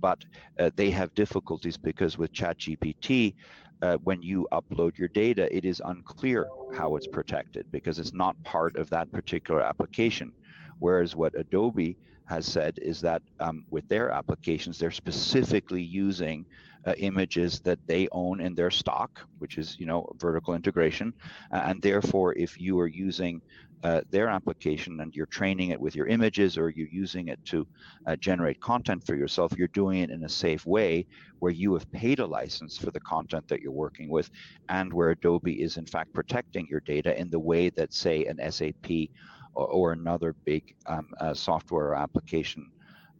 [0.00, 0.18] but
[0.58, 3.34] uh, they have difficulties because with ChatGPT,
[3.82, 8.36] uh, when you upload your data, it is unclear how it's protected because it's not
[8.44, 10.32] part of that particular application.
[10.78, 16.46] Whereas what Adobe has said is that um, with their applications, they're specifically using
[16.86, 21.12] uh, images that they own in their stock, which is you know vertical integration,
[21.52, 23.40] uh, and therefore if you are using
[23.82, 27.66] uh, their application and you're training it with your images or you're using it to
[28.06, 31.04] uh, generate content for yourself, you're doing it in a safe way
[31.40, 34.30] where you have paid a license for the content that you're working with
[34.68, 38.38] and where Adobe is in fact protecting your data in the way that, say, an
[38.52, 39.08] SAP
[39.54, 42.64] or, or another big um, uh, software application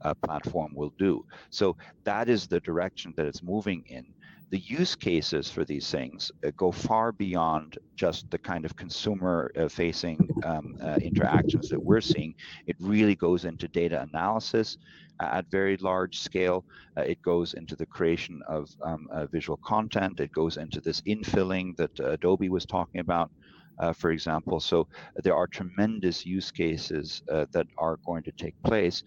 [0.04, 1.22] uh, platform will do.
[1.50, 4.04] So that is the direction that it's moving in
[4.52, 9.50] the use cases for these things uh, go far beyond just the kind of consumer
[9.58, 12.34] uh, facing um, uh, interactions that we're seeing.
[12.66, 14.76] It really goes into data analysis
[15.22, 16.66] at very large scale.
[16.98, 20.20] Uh, it goes into the creation of um, uh, visual content.
[20.20, 23.30] It goes into this infilling that Adobe was talking about.
[23.78, 24.60] Uh, for example.
[24.60, 24.86] So
[25.24, 29.02] there are tremendous use cases uh, that are going to take place.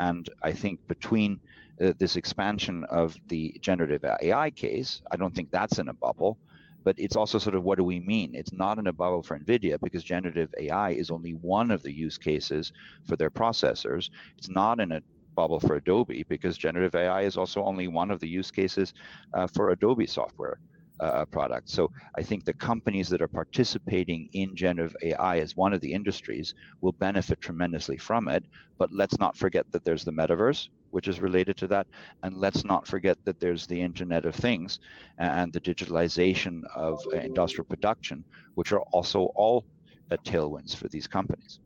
[0.00, 1.40] And I think between
[1.82, 5.00] uh, this expansion of the generative AI case.
[5.12, 6.38] I don't think that's in a bubble,
[6.84, 8.34] but it's also sort of what do we mean?
[8.34, 11.92] It's not in a bubble for NVIDIA because generative AI is only one of the
[11.92, 12.72] use cases
[13.06, 14.08] for their processors.
[14.38, 15.02] It's not in a
[15.36, 18.92] bubble for Adobe because generative AI is also only one of the use cases
[19.34, 20.58] uh, for Adobe software.
[21.00, 21.72] Uh, products.
[21.72, 25.90] So I think the companies that are participating in generative AI as one of the
[25.90, 28.44] industries will benefit tremendously from it.
[28.76, 31.86] But let's not forget that there's the metaverse, which is related to that.
[32.22, 34.78] And let's not forget that there's the Internet of Things
[35.16, 38.22] and the digitalization of uh, industrial production,
[38.56, 39.64] which are also all
[40.10, 41.60] uh, tailwinds for these companies.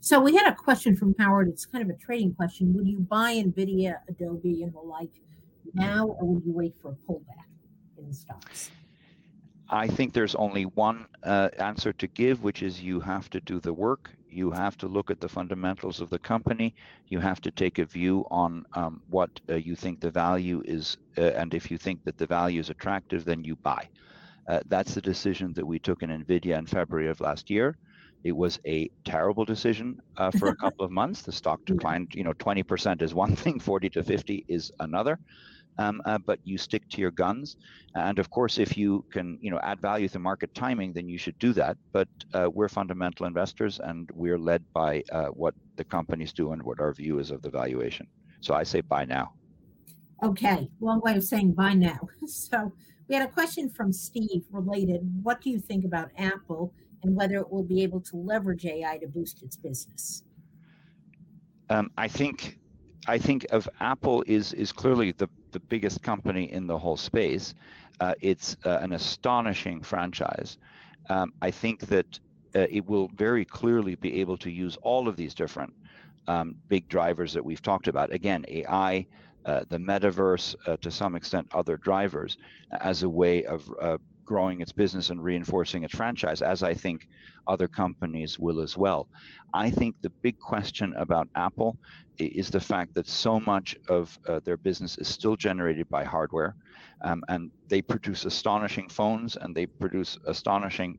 [0.00, 1.48] So we had a question from Howard.
[1.48, 2.72] It's kind of a trading question.
[2.72, 5.12] Would you buy NVIDIA, Adobe, and the like
[5.74, 7.44] now, or would you wait for a pullback
[8.04, 8.70] in stocks?
[9.68, 13.60] I think there's only one uh, answer to give, which is you have to do
[13.60, 16.74] the work you have to look at the fundamentals of the company.
[17.08, 20.96] You have to take a view on um, what uh, you think the value is,
[21.16, 23.88] uh, and if you think that the value is attractive, then you buy.
[24.48, 27.76] Uh, that's the decision that we took in NVIDIA in February of last year.
[28.24, 31.22] It was a terrible decision uh, for a couple of months.
[31.22, 35.18] The stock declined, you know, 20% is one thing, 40 to 50 is another
[35.78, 37.56] um, uh, but you stick to your guns.
[37.94, 41.18] And of course, if you can, you know, add value through market timing, then you
[41.18, 41.76] should do that.
[41.92, 46.62] But uh, we're fundamental investors, and we're led by uh, what the companies do and
[46.62, 48.06] what our view is of the valuation.
[48.40, 49.32] So I say buy now.
[50.22, 52.00] Okay, long way of saying buy now.
[52.26, 52.72] So
[53.08, 55.00] we had a question from Steve related.
[55.22, 58.98] What do you think about Apple and whether it will be able to leverage AI
[58.98, 60.24] to boost its business?
[61.68, 62.58] Um, I think
[63.06, 67.54] I think of Apple is is clearly the the biggest company in the whole space.
[68.00, 70.58] Uh, it's uh, an astonishing franchise.
[71.08, 72.20] Um, I think that
[72.54, 75.72] uh, it will very clearly be able to use all of these different
[76.26, 78.12] um, big drivers that we've talked about.
[78.12, 79.06] Again, AI,
[79.46, 82.36] uh, the metaverse, uh, to some extent, other drivers,
[82.80, 87.08] as a way of uh, growing its business and reinforcing its franchise, as I think
[87.46, 89.08] other companies will as well.
[89.52, 91.76] I think the big question about Apple
[92.18, 96.54] is the fact that so much of uh, their business is still generated by hardware,
[97.02, 100.98] um, and they produce astonishing phones and they produce astonishing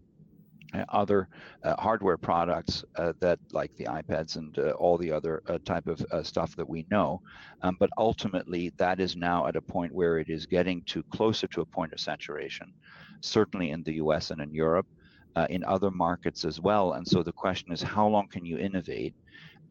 [0.76, 1.28] uh, other
[1.64, 5.88] uh, hardware products uh, that like the iPads and uh, all the other uh, type
[5.88, 7.22] of stuff that we know.
[7.62, 11.48] Um, but ultimately, that is now at a point where it is getting to closer
[11.48, 12.74] to a point of saturation,
[13.22, 14.88] certainly in the US and in Europe.
[15.50, 16.94] in other markets as well.
[16.94, 19.14] And so the question is, how long can you innovate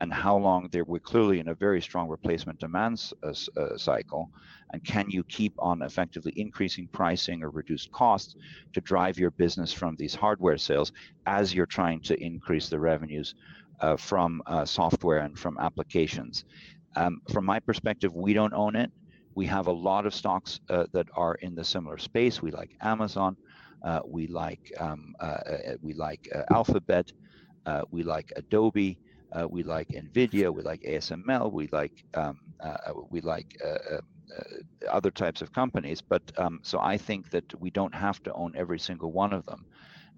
[0.00, 4.30] and how long there we're clearly in a very strong replacement demand uh, uh, cycle
[4.72, 8.36] and can you keep on effectively increasing pricing or reduced costs
[8.72, 10.92] to drive your business from these hardware sales
[11.26, 13.34] as you're trying to increase the revenues
[13.80, 16.44] uh, from uh, software and from applications
[16.96, 18.90] um, from my perspective we don't own it
[19.34, 22.70] we have a lot of stocks uh, that are in the similar space we like
[22.82, 23.36] amazon
[23.84, 25.14] uh, we like um,
[25.82, 26.20] we like
[26.50, 27.06] alphabet
[27.90, 28.98] we like adobe
[29.38, 34.00] Uh, we like NVIDIA, we like ASML, we like um, uh, we like uh, uh,
[34.36, 34.54] uh,
[34.96, 36.00] other types of companies.
[36.12, 39.42] But um, so I think that we don't have to own every single one of
[39.46, 39.60] them.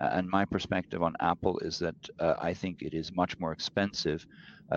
[0.00, 4.26] And my perspective on Apple is that I think it is much more expensive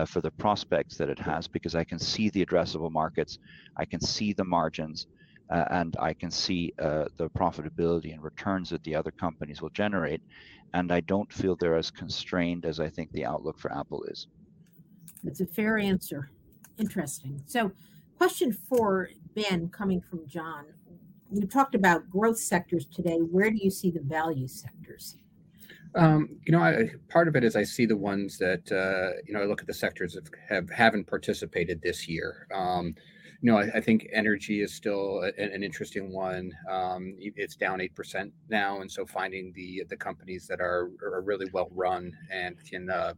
[0.06, 3.38] for the prospects that it has because I can see the addressable markets,
[3.76, 5.06] I can see the margins,
[5.50, 9.70] uh, and I can see uh, the profitability and returns that the other companies will
[9.70, 10.22] generate.
[10.74, 14.28] And I don't feel they're as constrained as I think the outlook for Apple is.
[15.24, 16.30] That's a fair answer.
[16.78, 17.42] Interesting.
[17.46, 17.72] So,
[18.16, 20.66] question for Ben coming from John.
[21.30, 23.18] We talked about growth sectors today.
[23.18, 25.16] Where do you see the value sectors?
[25.94, 29.34] Um, you know, I, part of it is I see the ones that uh, you
[29.34, 32.46] know I look at the sectors that have haven't participated this year.
[32.54, 32.94] Um,
[33.42, 36.52] you know, I, I, think energy is still a, an interesting one.
[36.70, 41.22] Um, it's down eight percent now, and so finding the the companies that are are
[41.22, 43.14] really well run and can uh,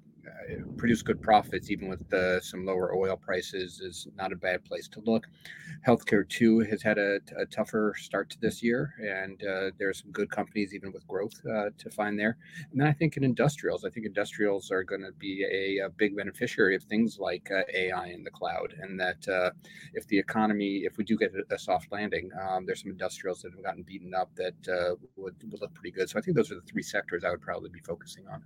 [0.77, 4.89] produce good profits even with the, some lower oil prices is not a bad place
[4.89, 5.27] to look.
[5.87, 10.13] Healthcare too has had a, a tougher start to this year, and uh, there's some
[10.13, 12.37] good companies even with growth uh, to find there.
[12.71, 15.91] And then I think in industrials, I think industrials are going to be a, a,
[15.91, 19.51] big beneficiary of things like uh, AI in the cloud, and that uh,
[19.95, 23.53] if the economy, if we do get a, soft landing, um, there's some industrials that
[23.53, 26.09] have gotten beaten up that uh, would, would look pretty good.
[26.09, 28.43] So I think those are the three sectors I would probably be focusing on.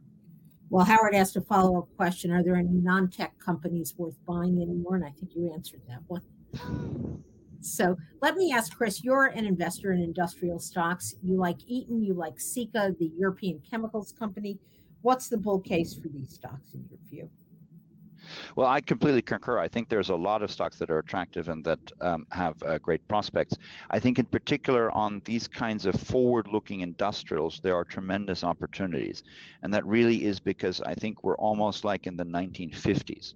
[0.69, 4.61] Well, Howard asked a follow up question Are there any non tech companies worth buying
[4.63, 4.97] anymore?
[4.97, 6.23] And I think you answered that one.
[7.61, 11.15] So let me ask Chris, you're an investor in industrial stocks.
[11.23, 14.59] You like Eaton, you like Sika, the European chemicals company.
[15.03, 17.31] What's the bull case for these stocks in your view?
[18.55, 19.59] Well, I completely concur.
[19.59, 22.79] I think there's a lot of stocks that are attractive and that um, have uh,
[22.79, 23.57] great prospects.
[23.91, 29.23] I think, in particular, on these kinds of forward looking industrials, there are tremendous opportunities.
[29.63, 33.35] And that really is because I think we're almost like in the 1950s.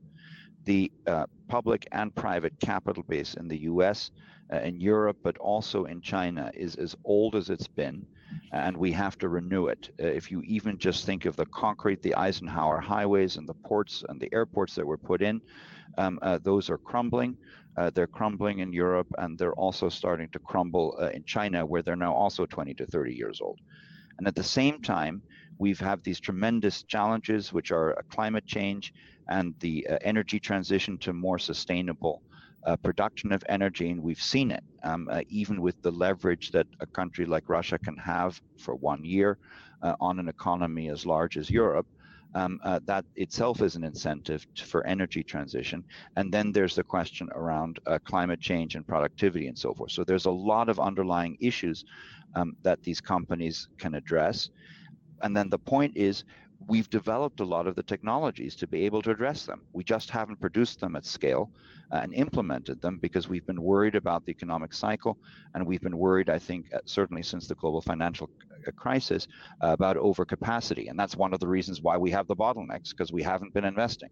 [0.64, 4.10] The uh, public and private capital base in the US,
[4.52, 8.06] in Europe, but also in China is as old as it's been
[8.52, 9.90] and we have to renew it.
[10.00, 14.04] Uh, if you even just think of the concrete, the Eisenhower highways and the ports
[14.08, 15.40] and the airports that were put in,
[15.98, 17.36] um, uh, those are crumbling.
[17.76, 21.82] Uh, they're crumbling in Europe and they're also starting to crumble uh, in China, where
[21.82, 23.60] they're now also 20 to 30 years old.
[24.18, 25.22] And at the same time,
[25.58, 28.92] we've had these tremendous challenges, which are uh, climate change
[29.28, 32.22] and the uh, energy transition to more sustainable
[32.64, 36.66] uh, production of energy, and we've seen it, um, uh, even with the leverage that
[36.80, 39.38] a country like Russia can have for one year
[39.82, 41.86] uh, on an economy as large as Europe.
[42.32, 45.82] Um, uh, that itself is an incentive to, for energy transition.
[46.14, 49.90] And then there's the question around uh, climate change and productivity and so forth.
[49.90, 51.84] So there's a lot of underlying issues
[52.36, 54.50] um, that these companies can address.
[55.22, 56.22] And then the point is,
[56.68, 59.62] we've developed a lot of the technologies to be able to address them.
[59.72, 61.50] We just haven't produced them at scale
[61.92, 65.18] and implemented them because we've been worried about the economic cycle.
[65.54, 68.30] And we've been worried, I think, uh, certainly since the global financial
[68.66, 69.26] uh, crisis,
[69.62, 70.88] uh, about overcapacity.
[70.88, 73.64] And that's one of the reasons why we have the bottlenecks because we haven't been
[73.64, 74.10] investing.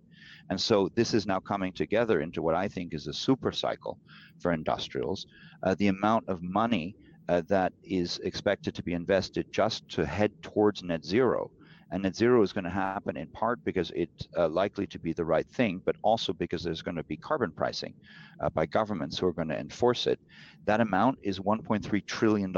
[0.50, 3.98] And so this is now coming together into what I think is a super cycle
[4.40, 5.26] for industrials.
[5.62, 6.96] Uh, the amount of money
[7.28, 11.50] uh, that is expected to be invested just to head towards net zero
[11.90, 15.12] and net zero is going to happen in part because it's uh, likely to be
[15.12, 17.94] the right thing, but also because there's going to be carbon pricing
[18.40, 20.18] uh, by governments who are going to enforce it.
[20.66, 22.54] That amount is $1.3 trillion.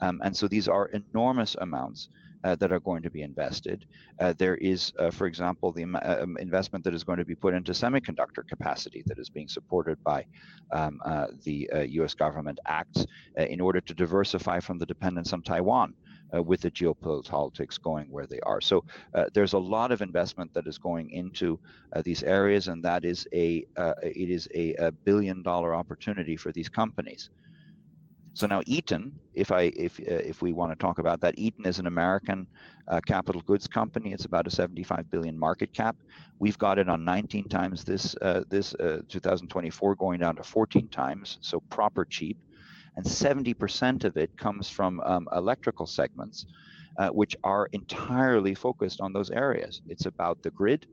[0.00, 2.08] Um, and so these are enormous amounts.
[2.44, 3.86] Uh, that are going to be invested.
[4.20, 7.54] Uh, there is, uh, for example, the um, investment that is going to be put
[7.54, 10.22] into semiconductor capacity that is being supported by
[10.70, 13.06] um, uh, the US uh, government acts
[13.38, 15.94] in order to diversify from the dependence on Taiwan
[16.34, 18.60] uh, with the geopolitics going where they are.
[18.60, 21.58] So uh, there's a lot of investment that is going into
[21.92, 26.36] uh, these areas, and that is a uh, it is a, a, billion dollar opportunity
[26.36, 27.30] for these companies.
[28.32, 31.66] So now Eaton, if I if uh, if we want to talk about that, Eaton
[31.66, 32.46] is an American
[32.88, 34.12] uh, capital goods company.
[34.12, 35.96] It's about a 75 billion market cap.
[36.40, 38.16] We've got it on 19 times this
[38.48, 38.74] this
[39.08, 42.38] 2024, going down to 14 times, so proper cheap
[42.96, 46.46] and 70% of it comes from um, electrical segments,
[46.98, 49.80] uh, which are entirely focused on those areas.
[49.86, 50.86] It's about the grid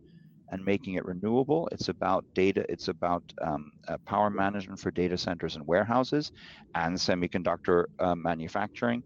[0.52, 1.70] and making it renewable.
[1.72, 2.66] It's about data.
[2.70, 6.32] It's about um, uh, power management for data centers and warehouses,
[6.76, 9.04] and semiconductor uh, manufacturing.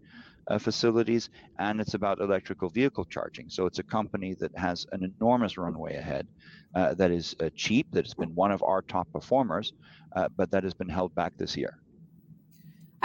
[0.48, 1.28] Uh, facilities,
[1.58, 3.48] and it's about electrical vehicle charging.
[3.50, 6.28] So it's a company that has an enormous runway ahead,
[6.74, 9.72] uh, that is uh, cheap, that has been one of our top performers,
[10.14, 11.76] uh, but that has been held back this year.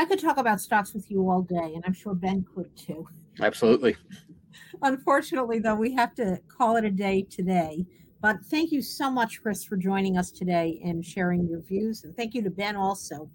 [0.02, 3.08] I could talk about stocks with you all day, and I'm sure Ben could too.
[3.39, 3.95] Absolutely.
[4.82, 7.86] Unfortunately, though, we have to call it a day today.
[8.20, 12.04] But thank you so much, Chris, for joining us today and sharing your views.
[12.04, 13.30] And thank you to Ben also,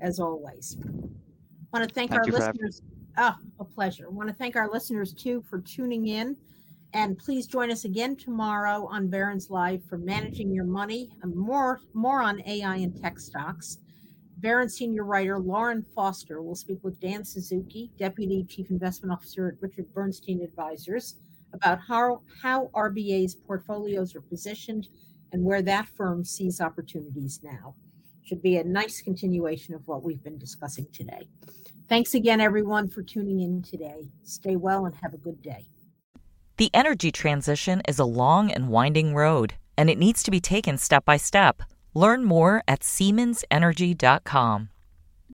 [0.00, 0.76] as always.
[0.82, 2.82] I want to thank, Thank our you for listeners.
[3.16, 4.06] Oh, a pleasure.
[4.06, 6.36] I want to thank our listeners too for tuning in.
[6.94, 11.80] And please join us again tomorrow on Barron's Live for managing your money and more
[11.94, 13.78] more on AI and tech stocks.
[14.40, 19.60] Barron senior writer Lauren Foster will speak with Dan Suzuki, Deputy Chief Investment Officer at
[19.60, 21.16] Richard Bernstein Advisors,
[21.52, 24.86] about how, how RBA's portfolios are positioned
[25.32, 27.74] and where that firm sees opportunities now.
[28.22, 31.28] Should be a nice continuation of what we've been discussing today.
[31.88, 34.08] Thanks again, everyone, for tuning in today.
[34.22, 35.66] Stay well and have a good day.
[36.58, 40.78] The energy transition is a long and winding road, and it needs to be taken
[40.78, 41.62] step by step.
[41.98, 44.68] Learn more at SiemensEnergy.com.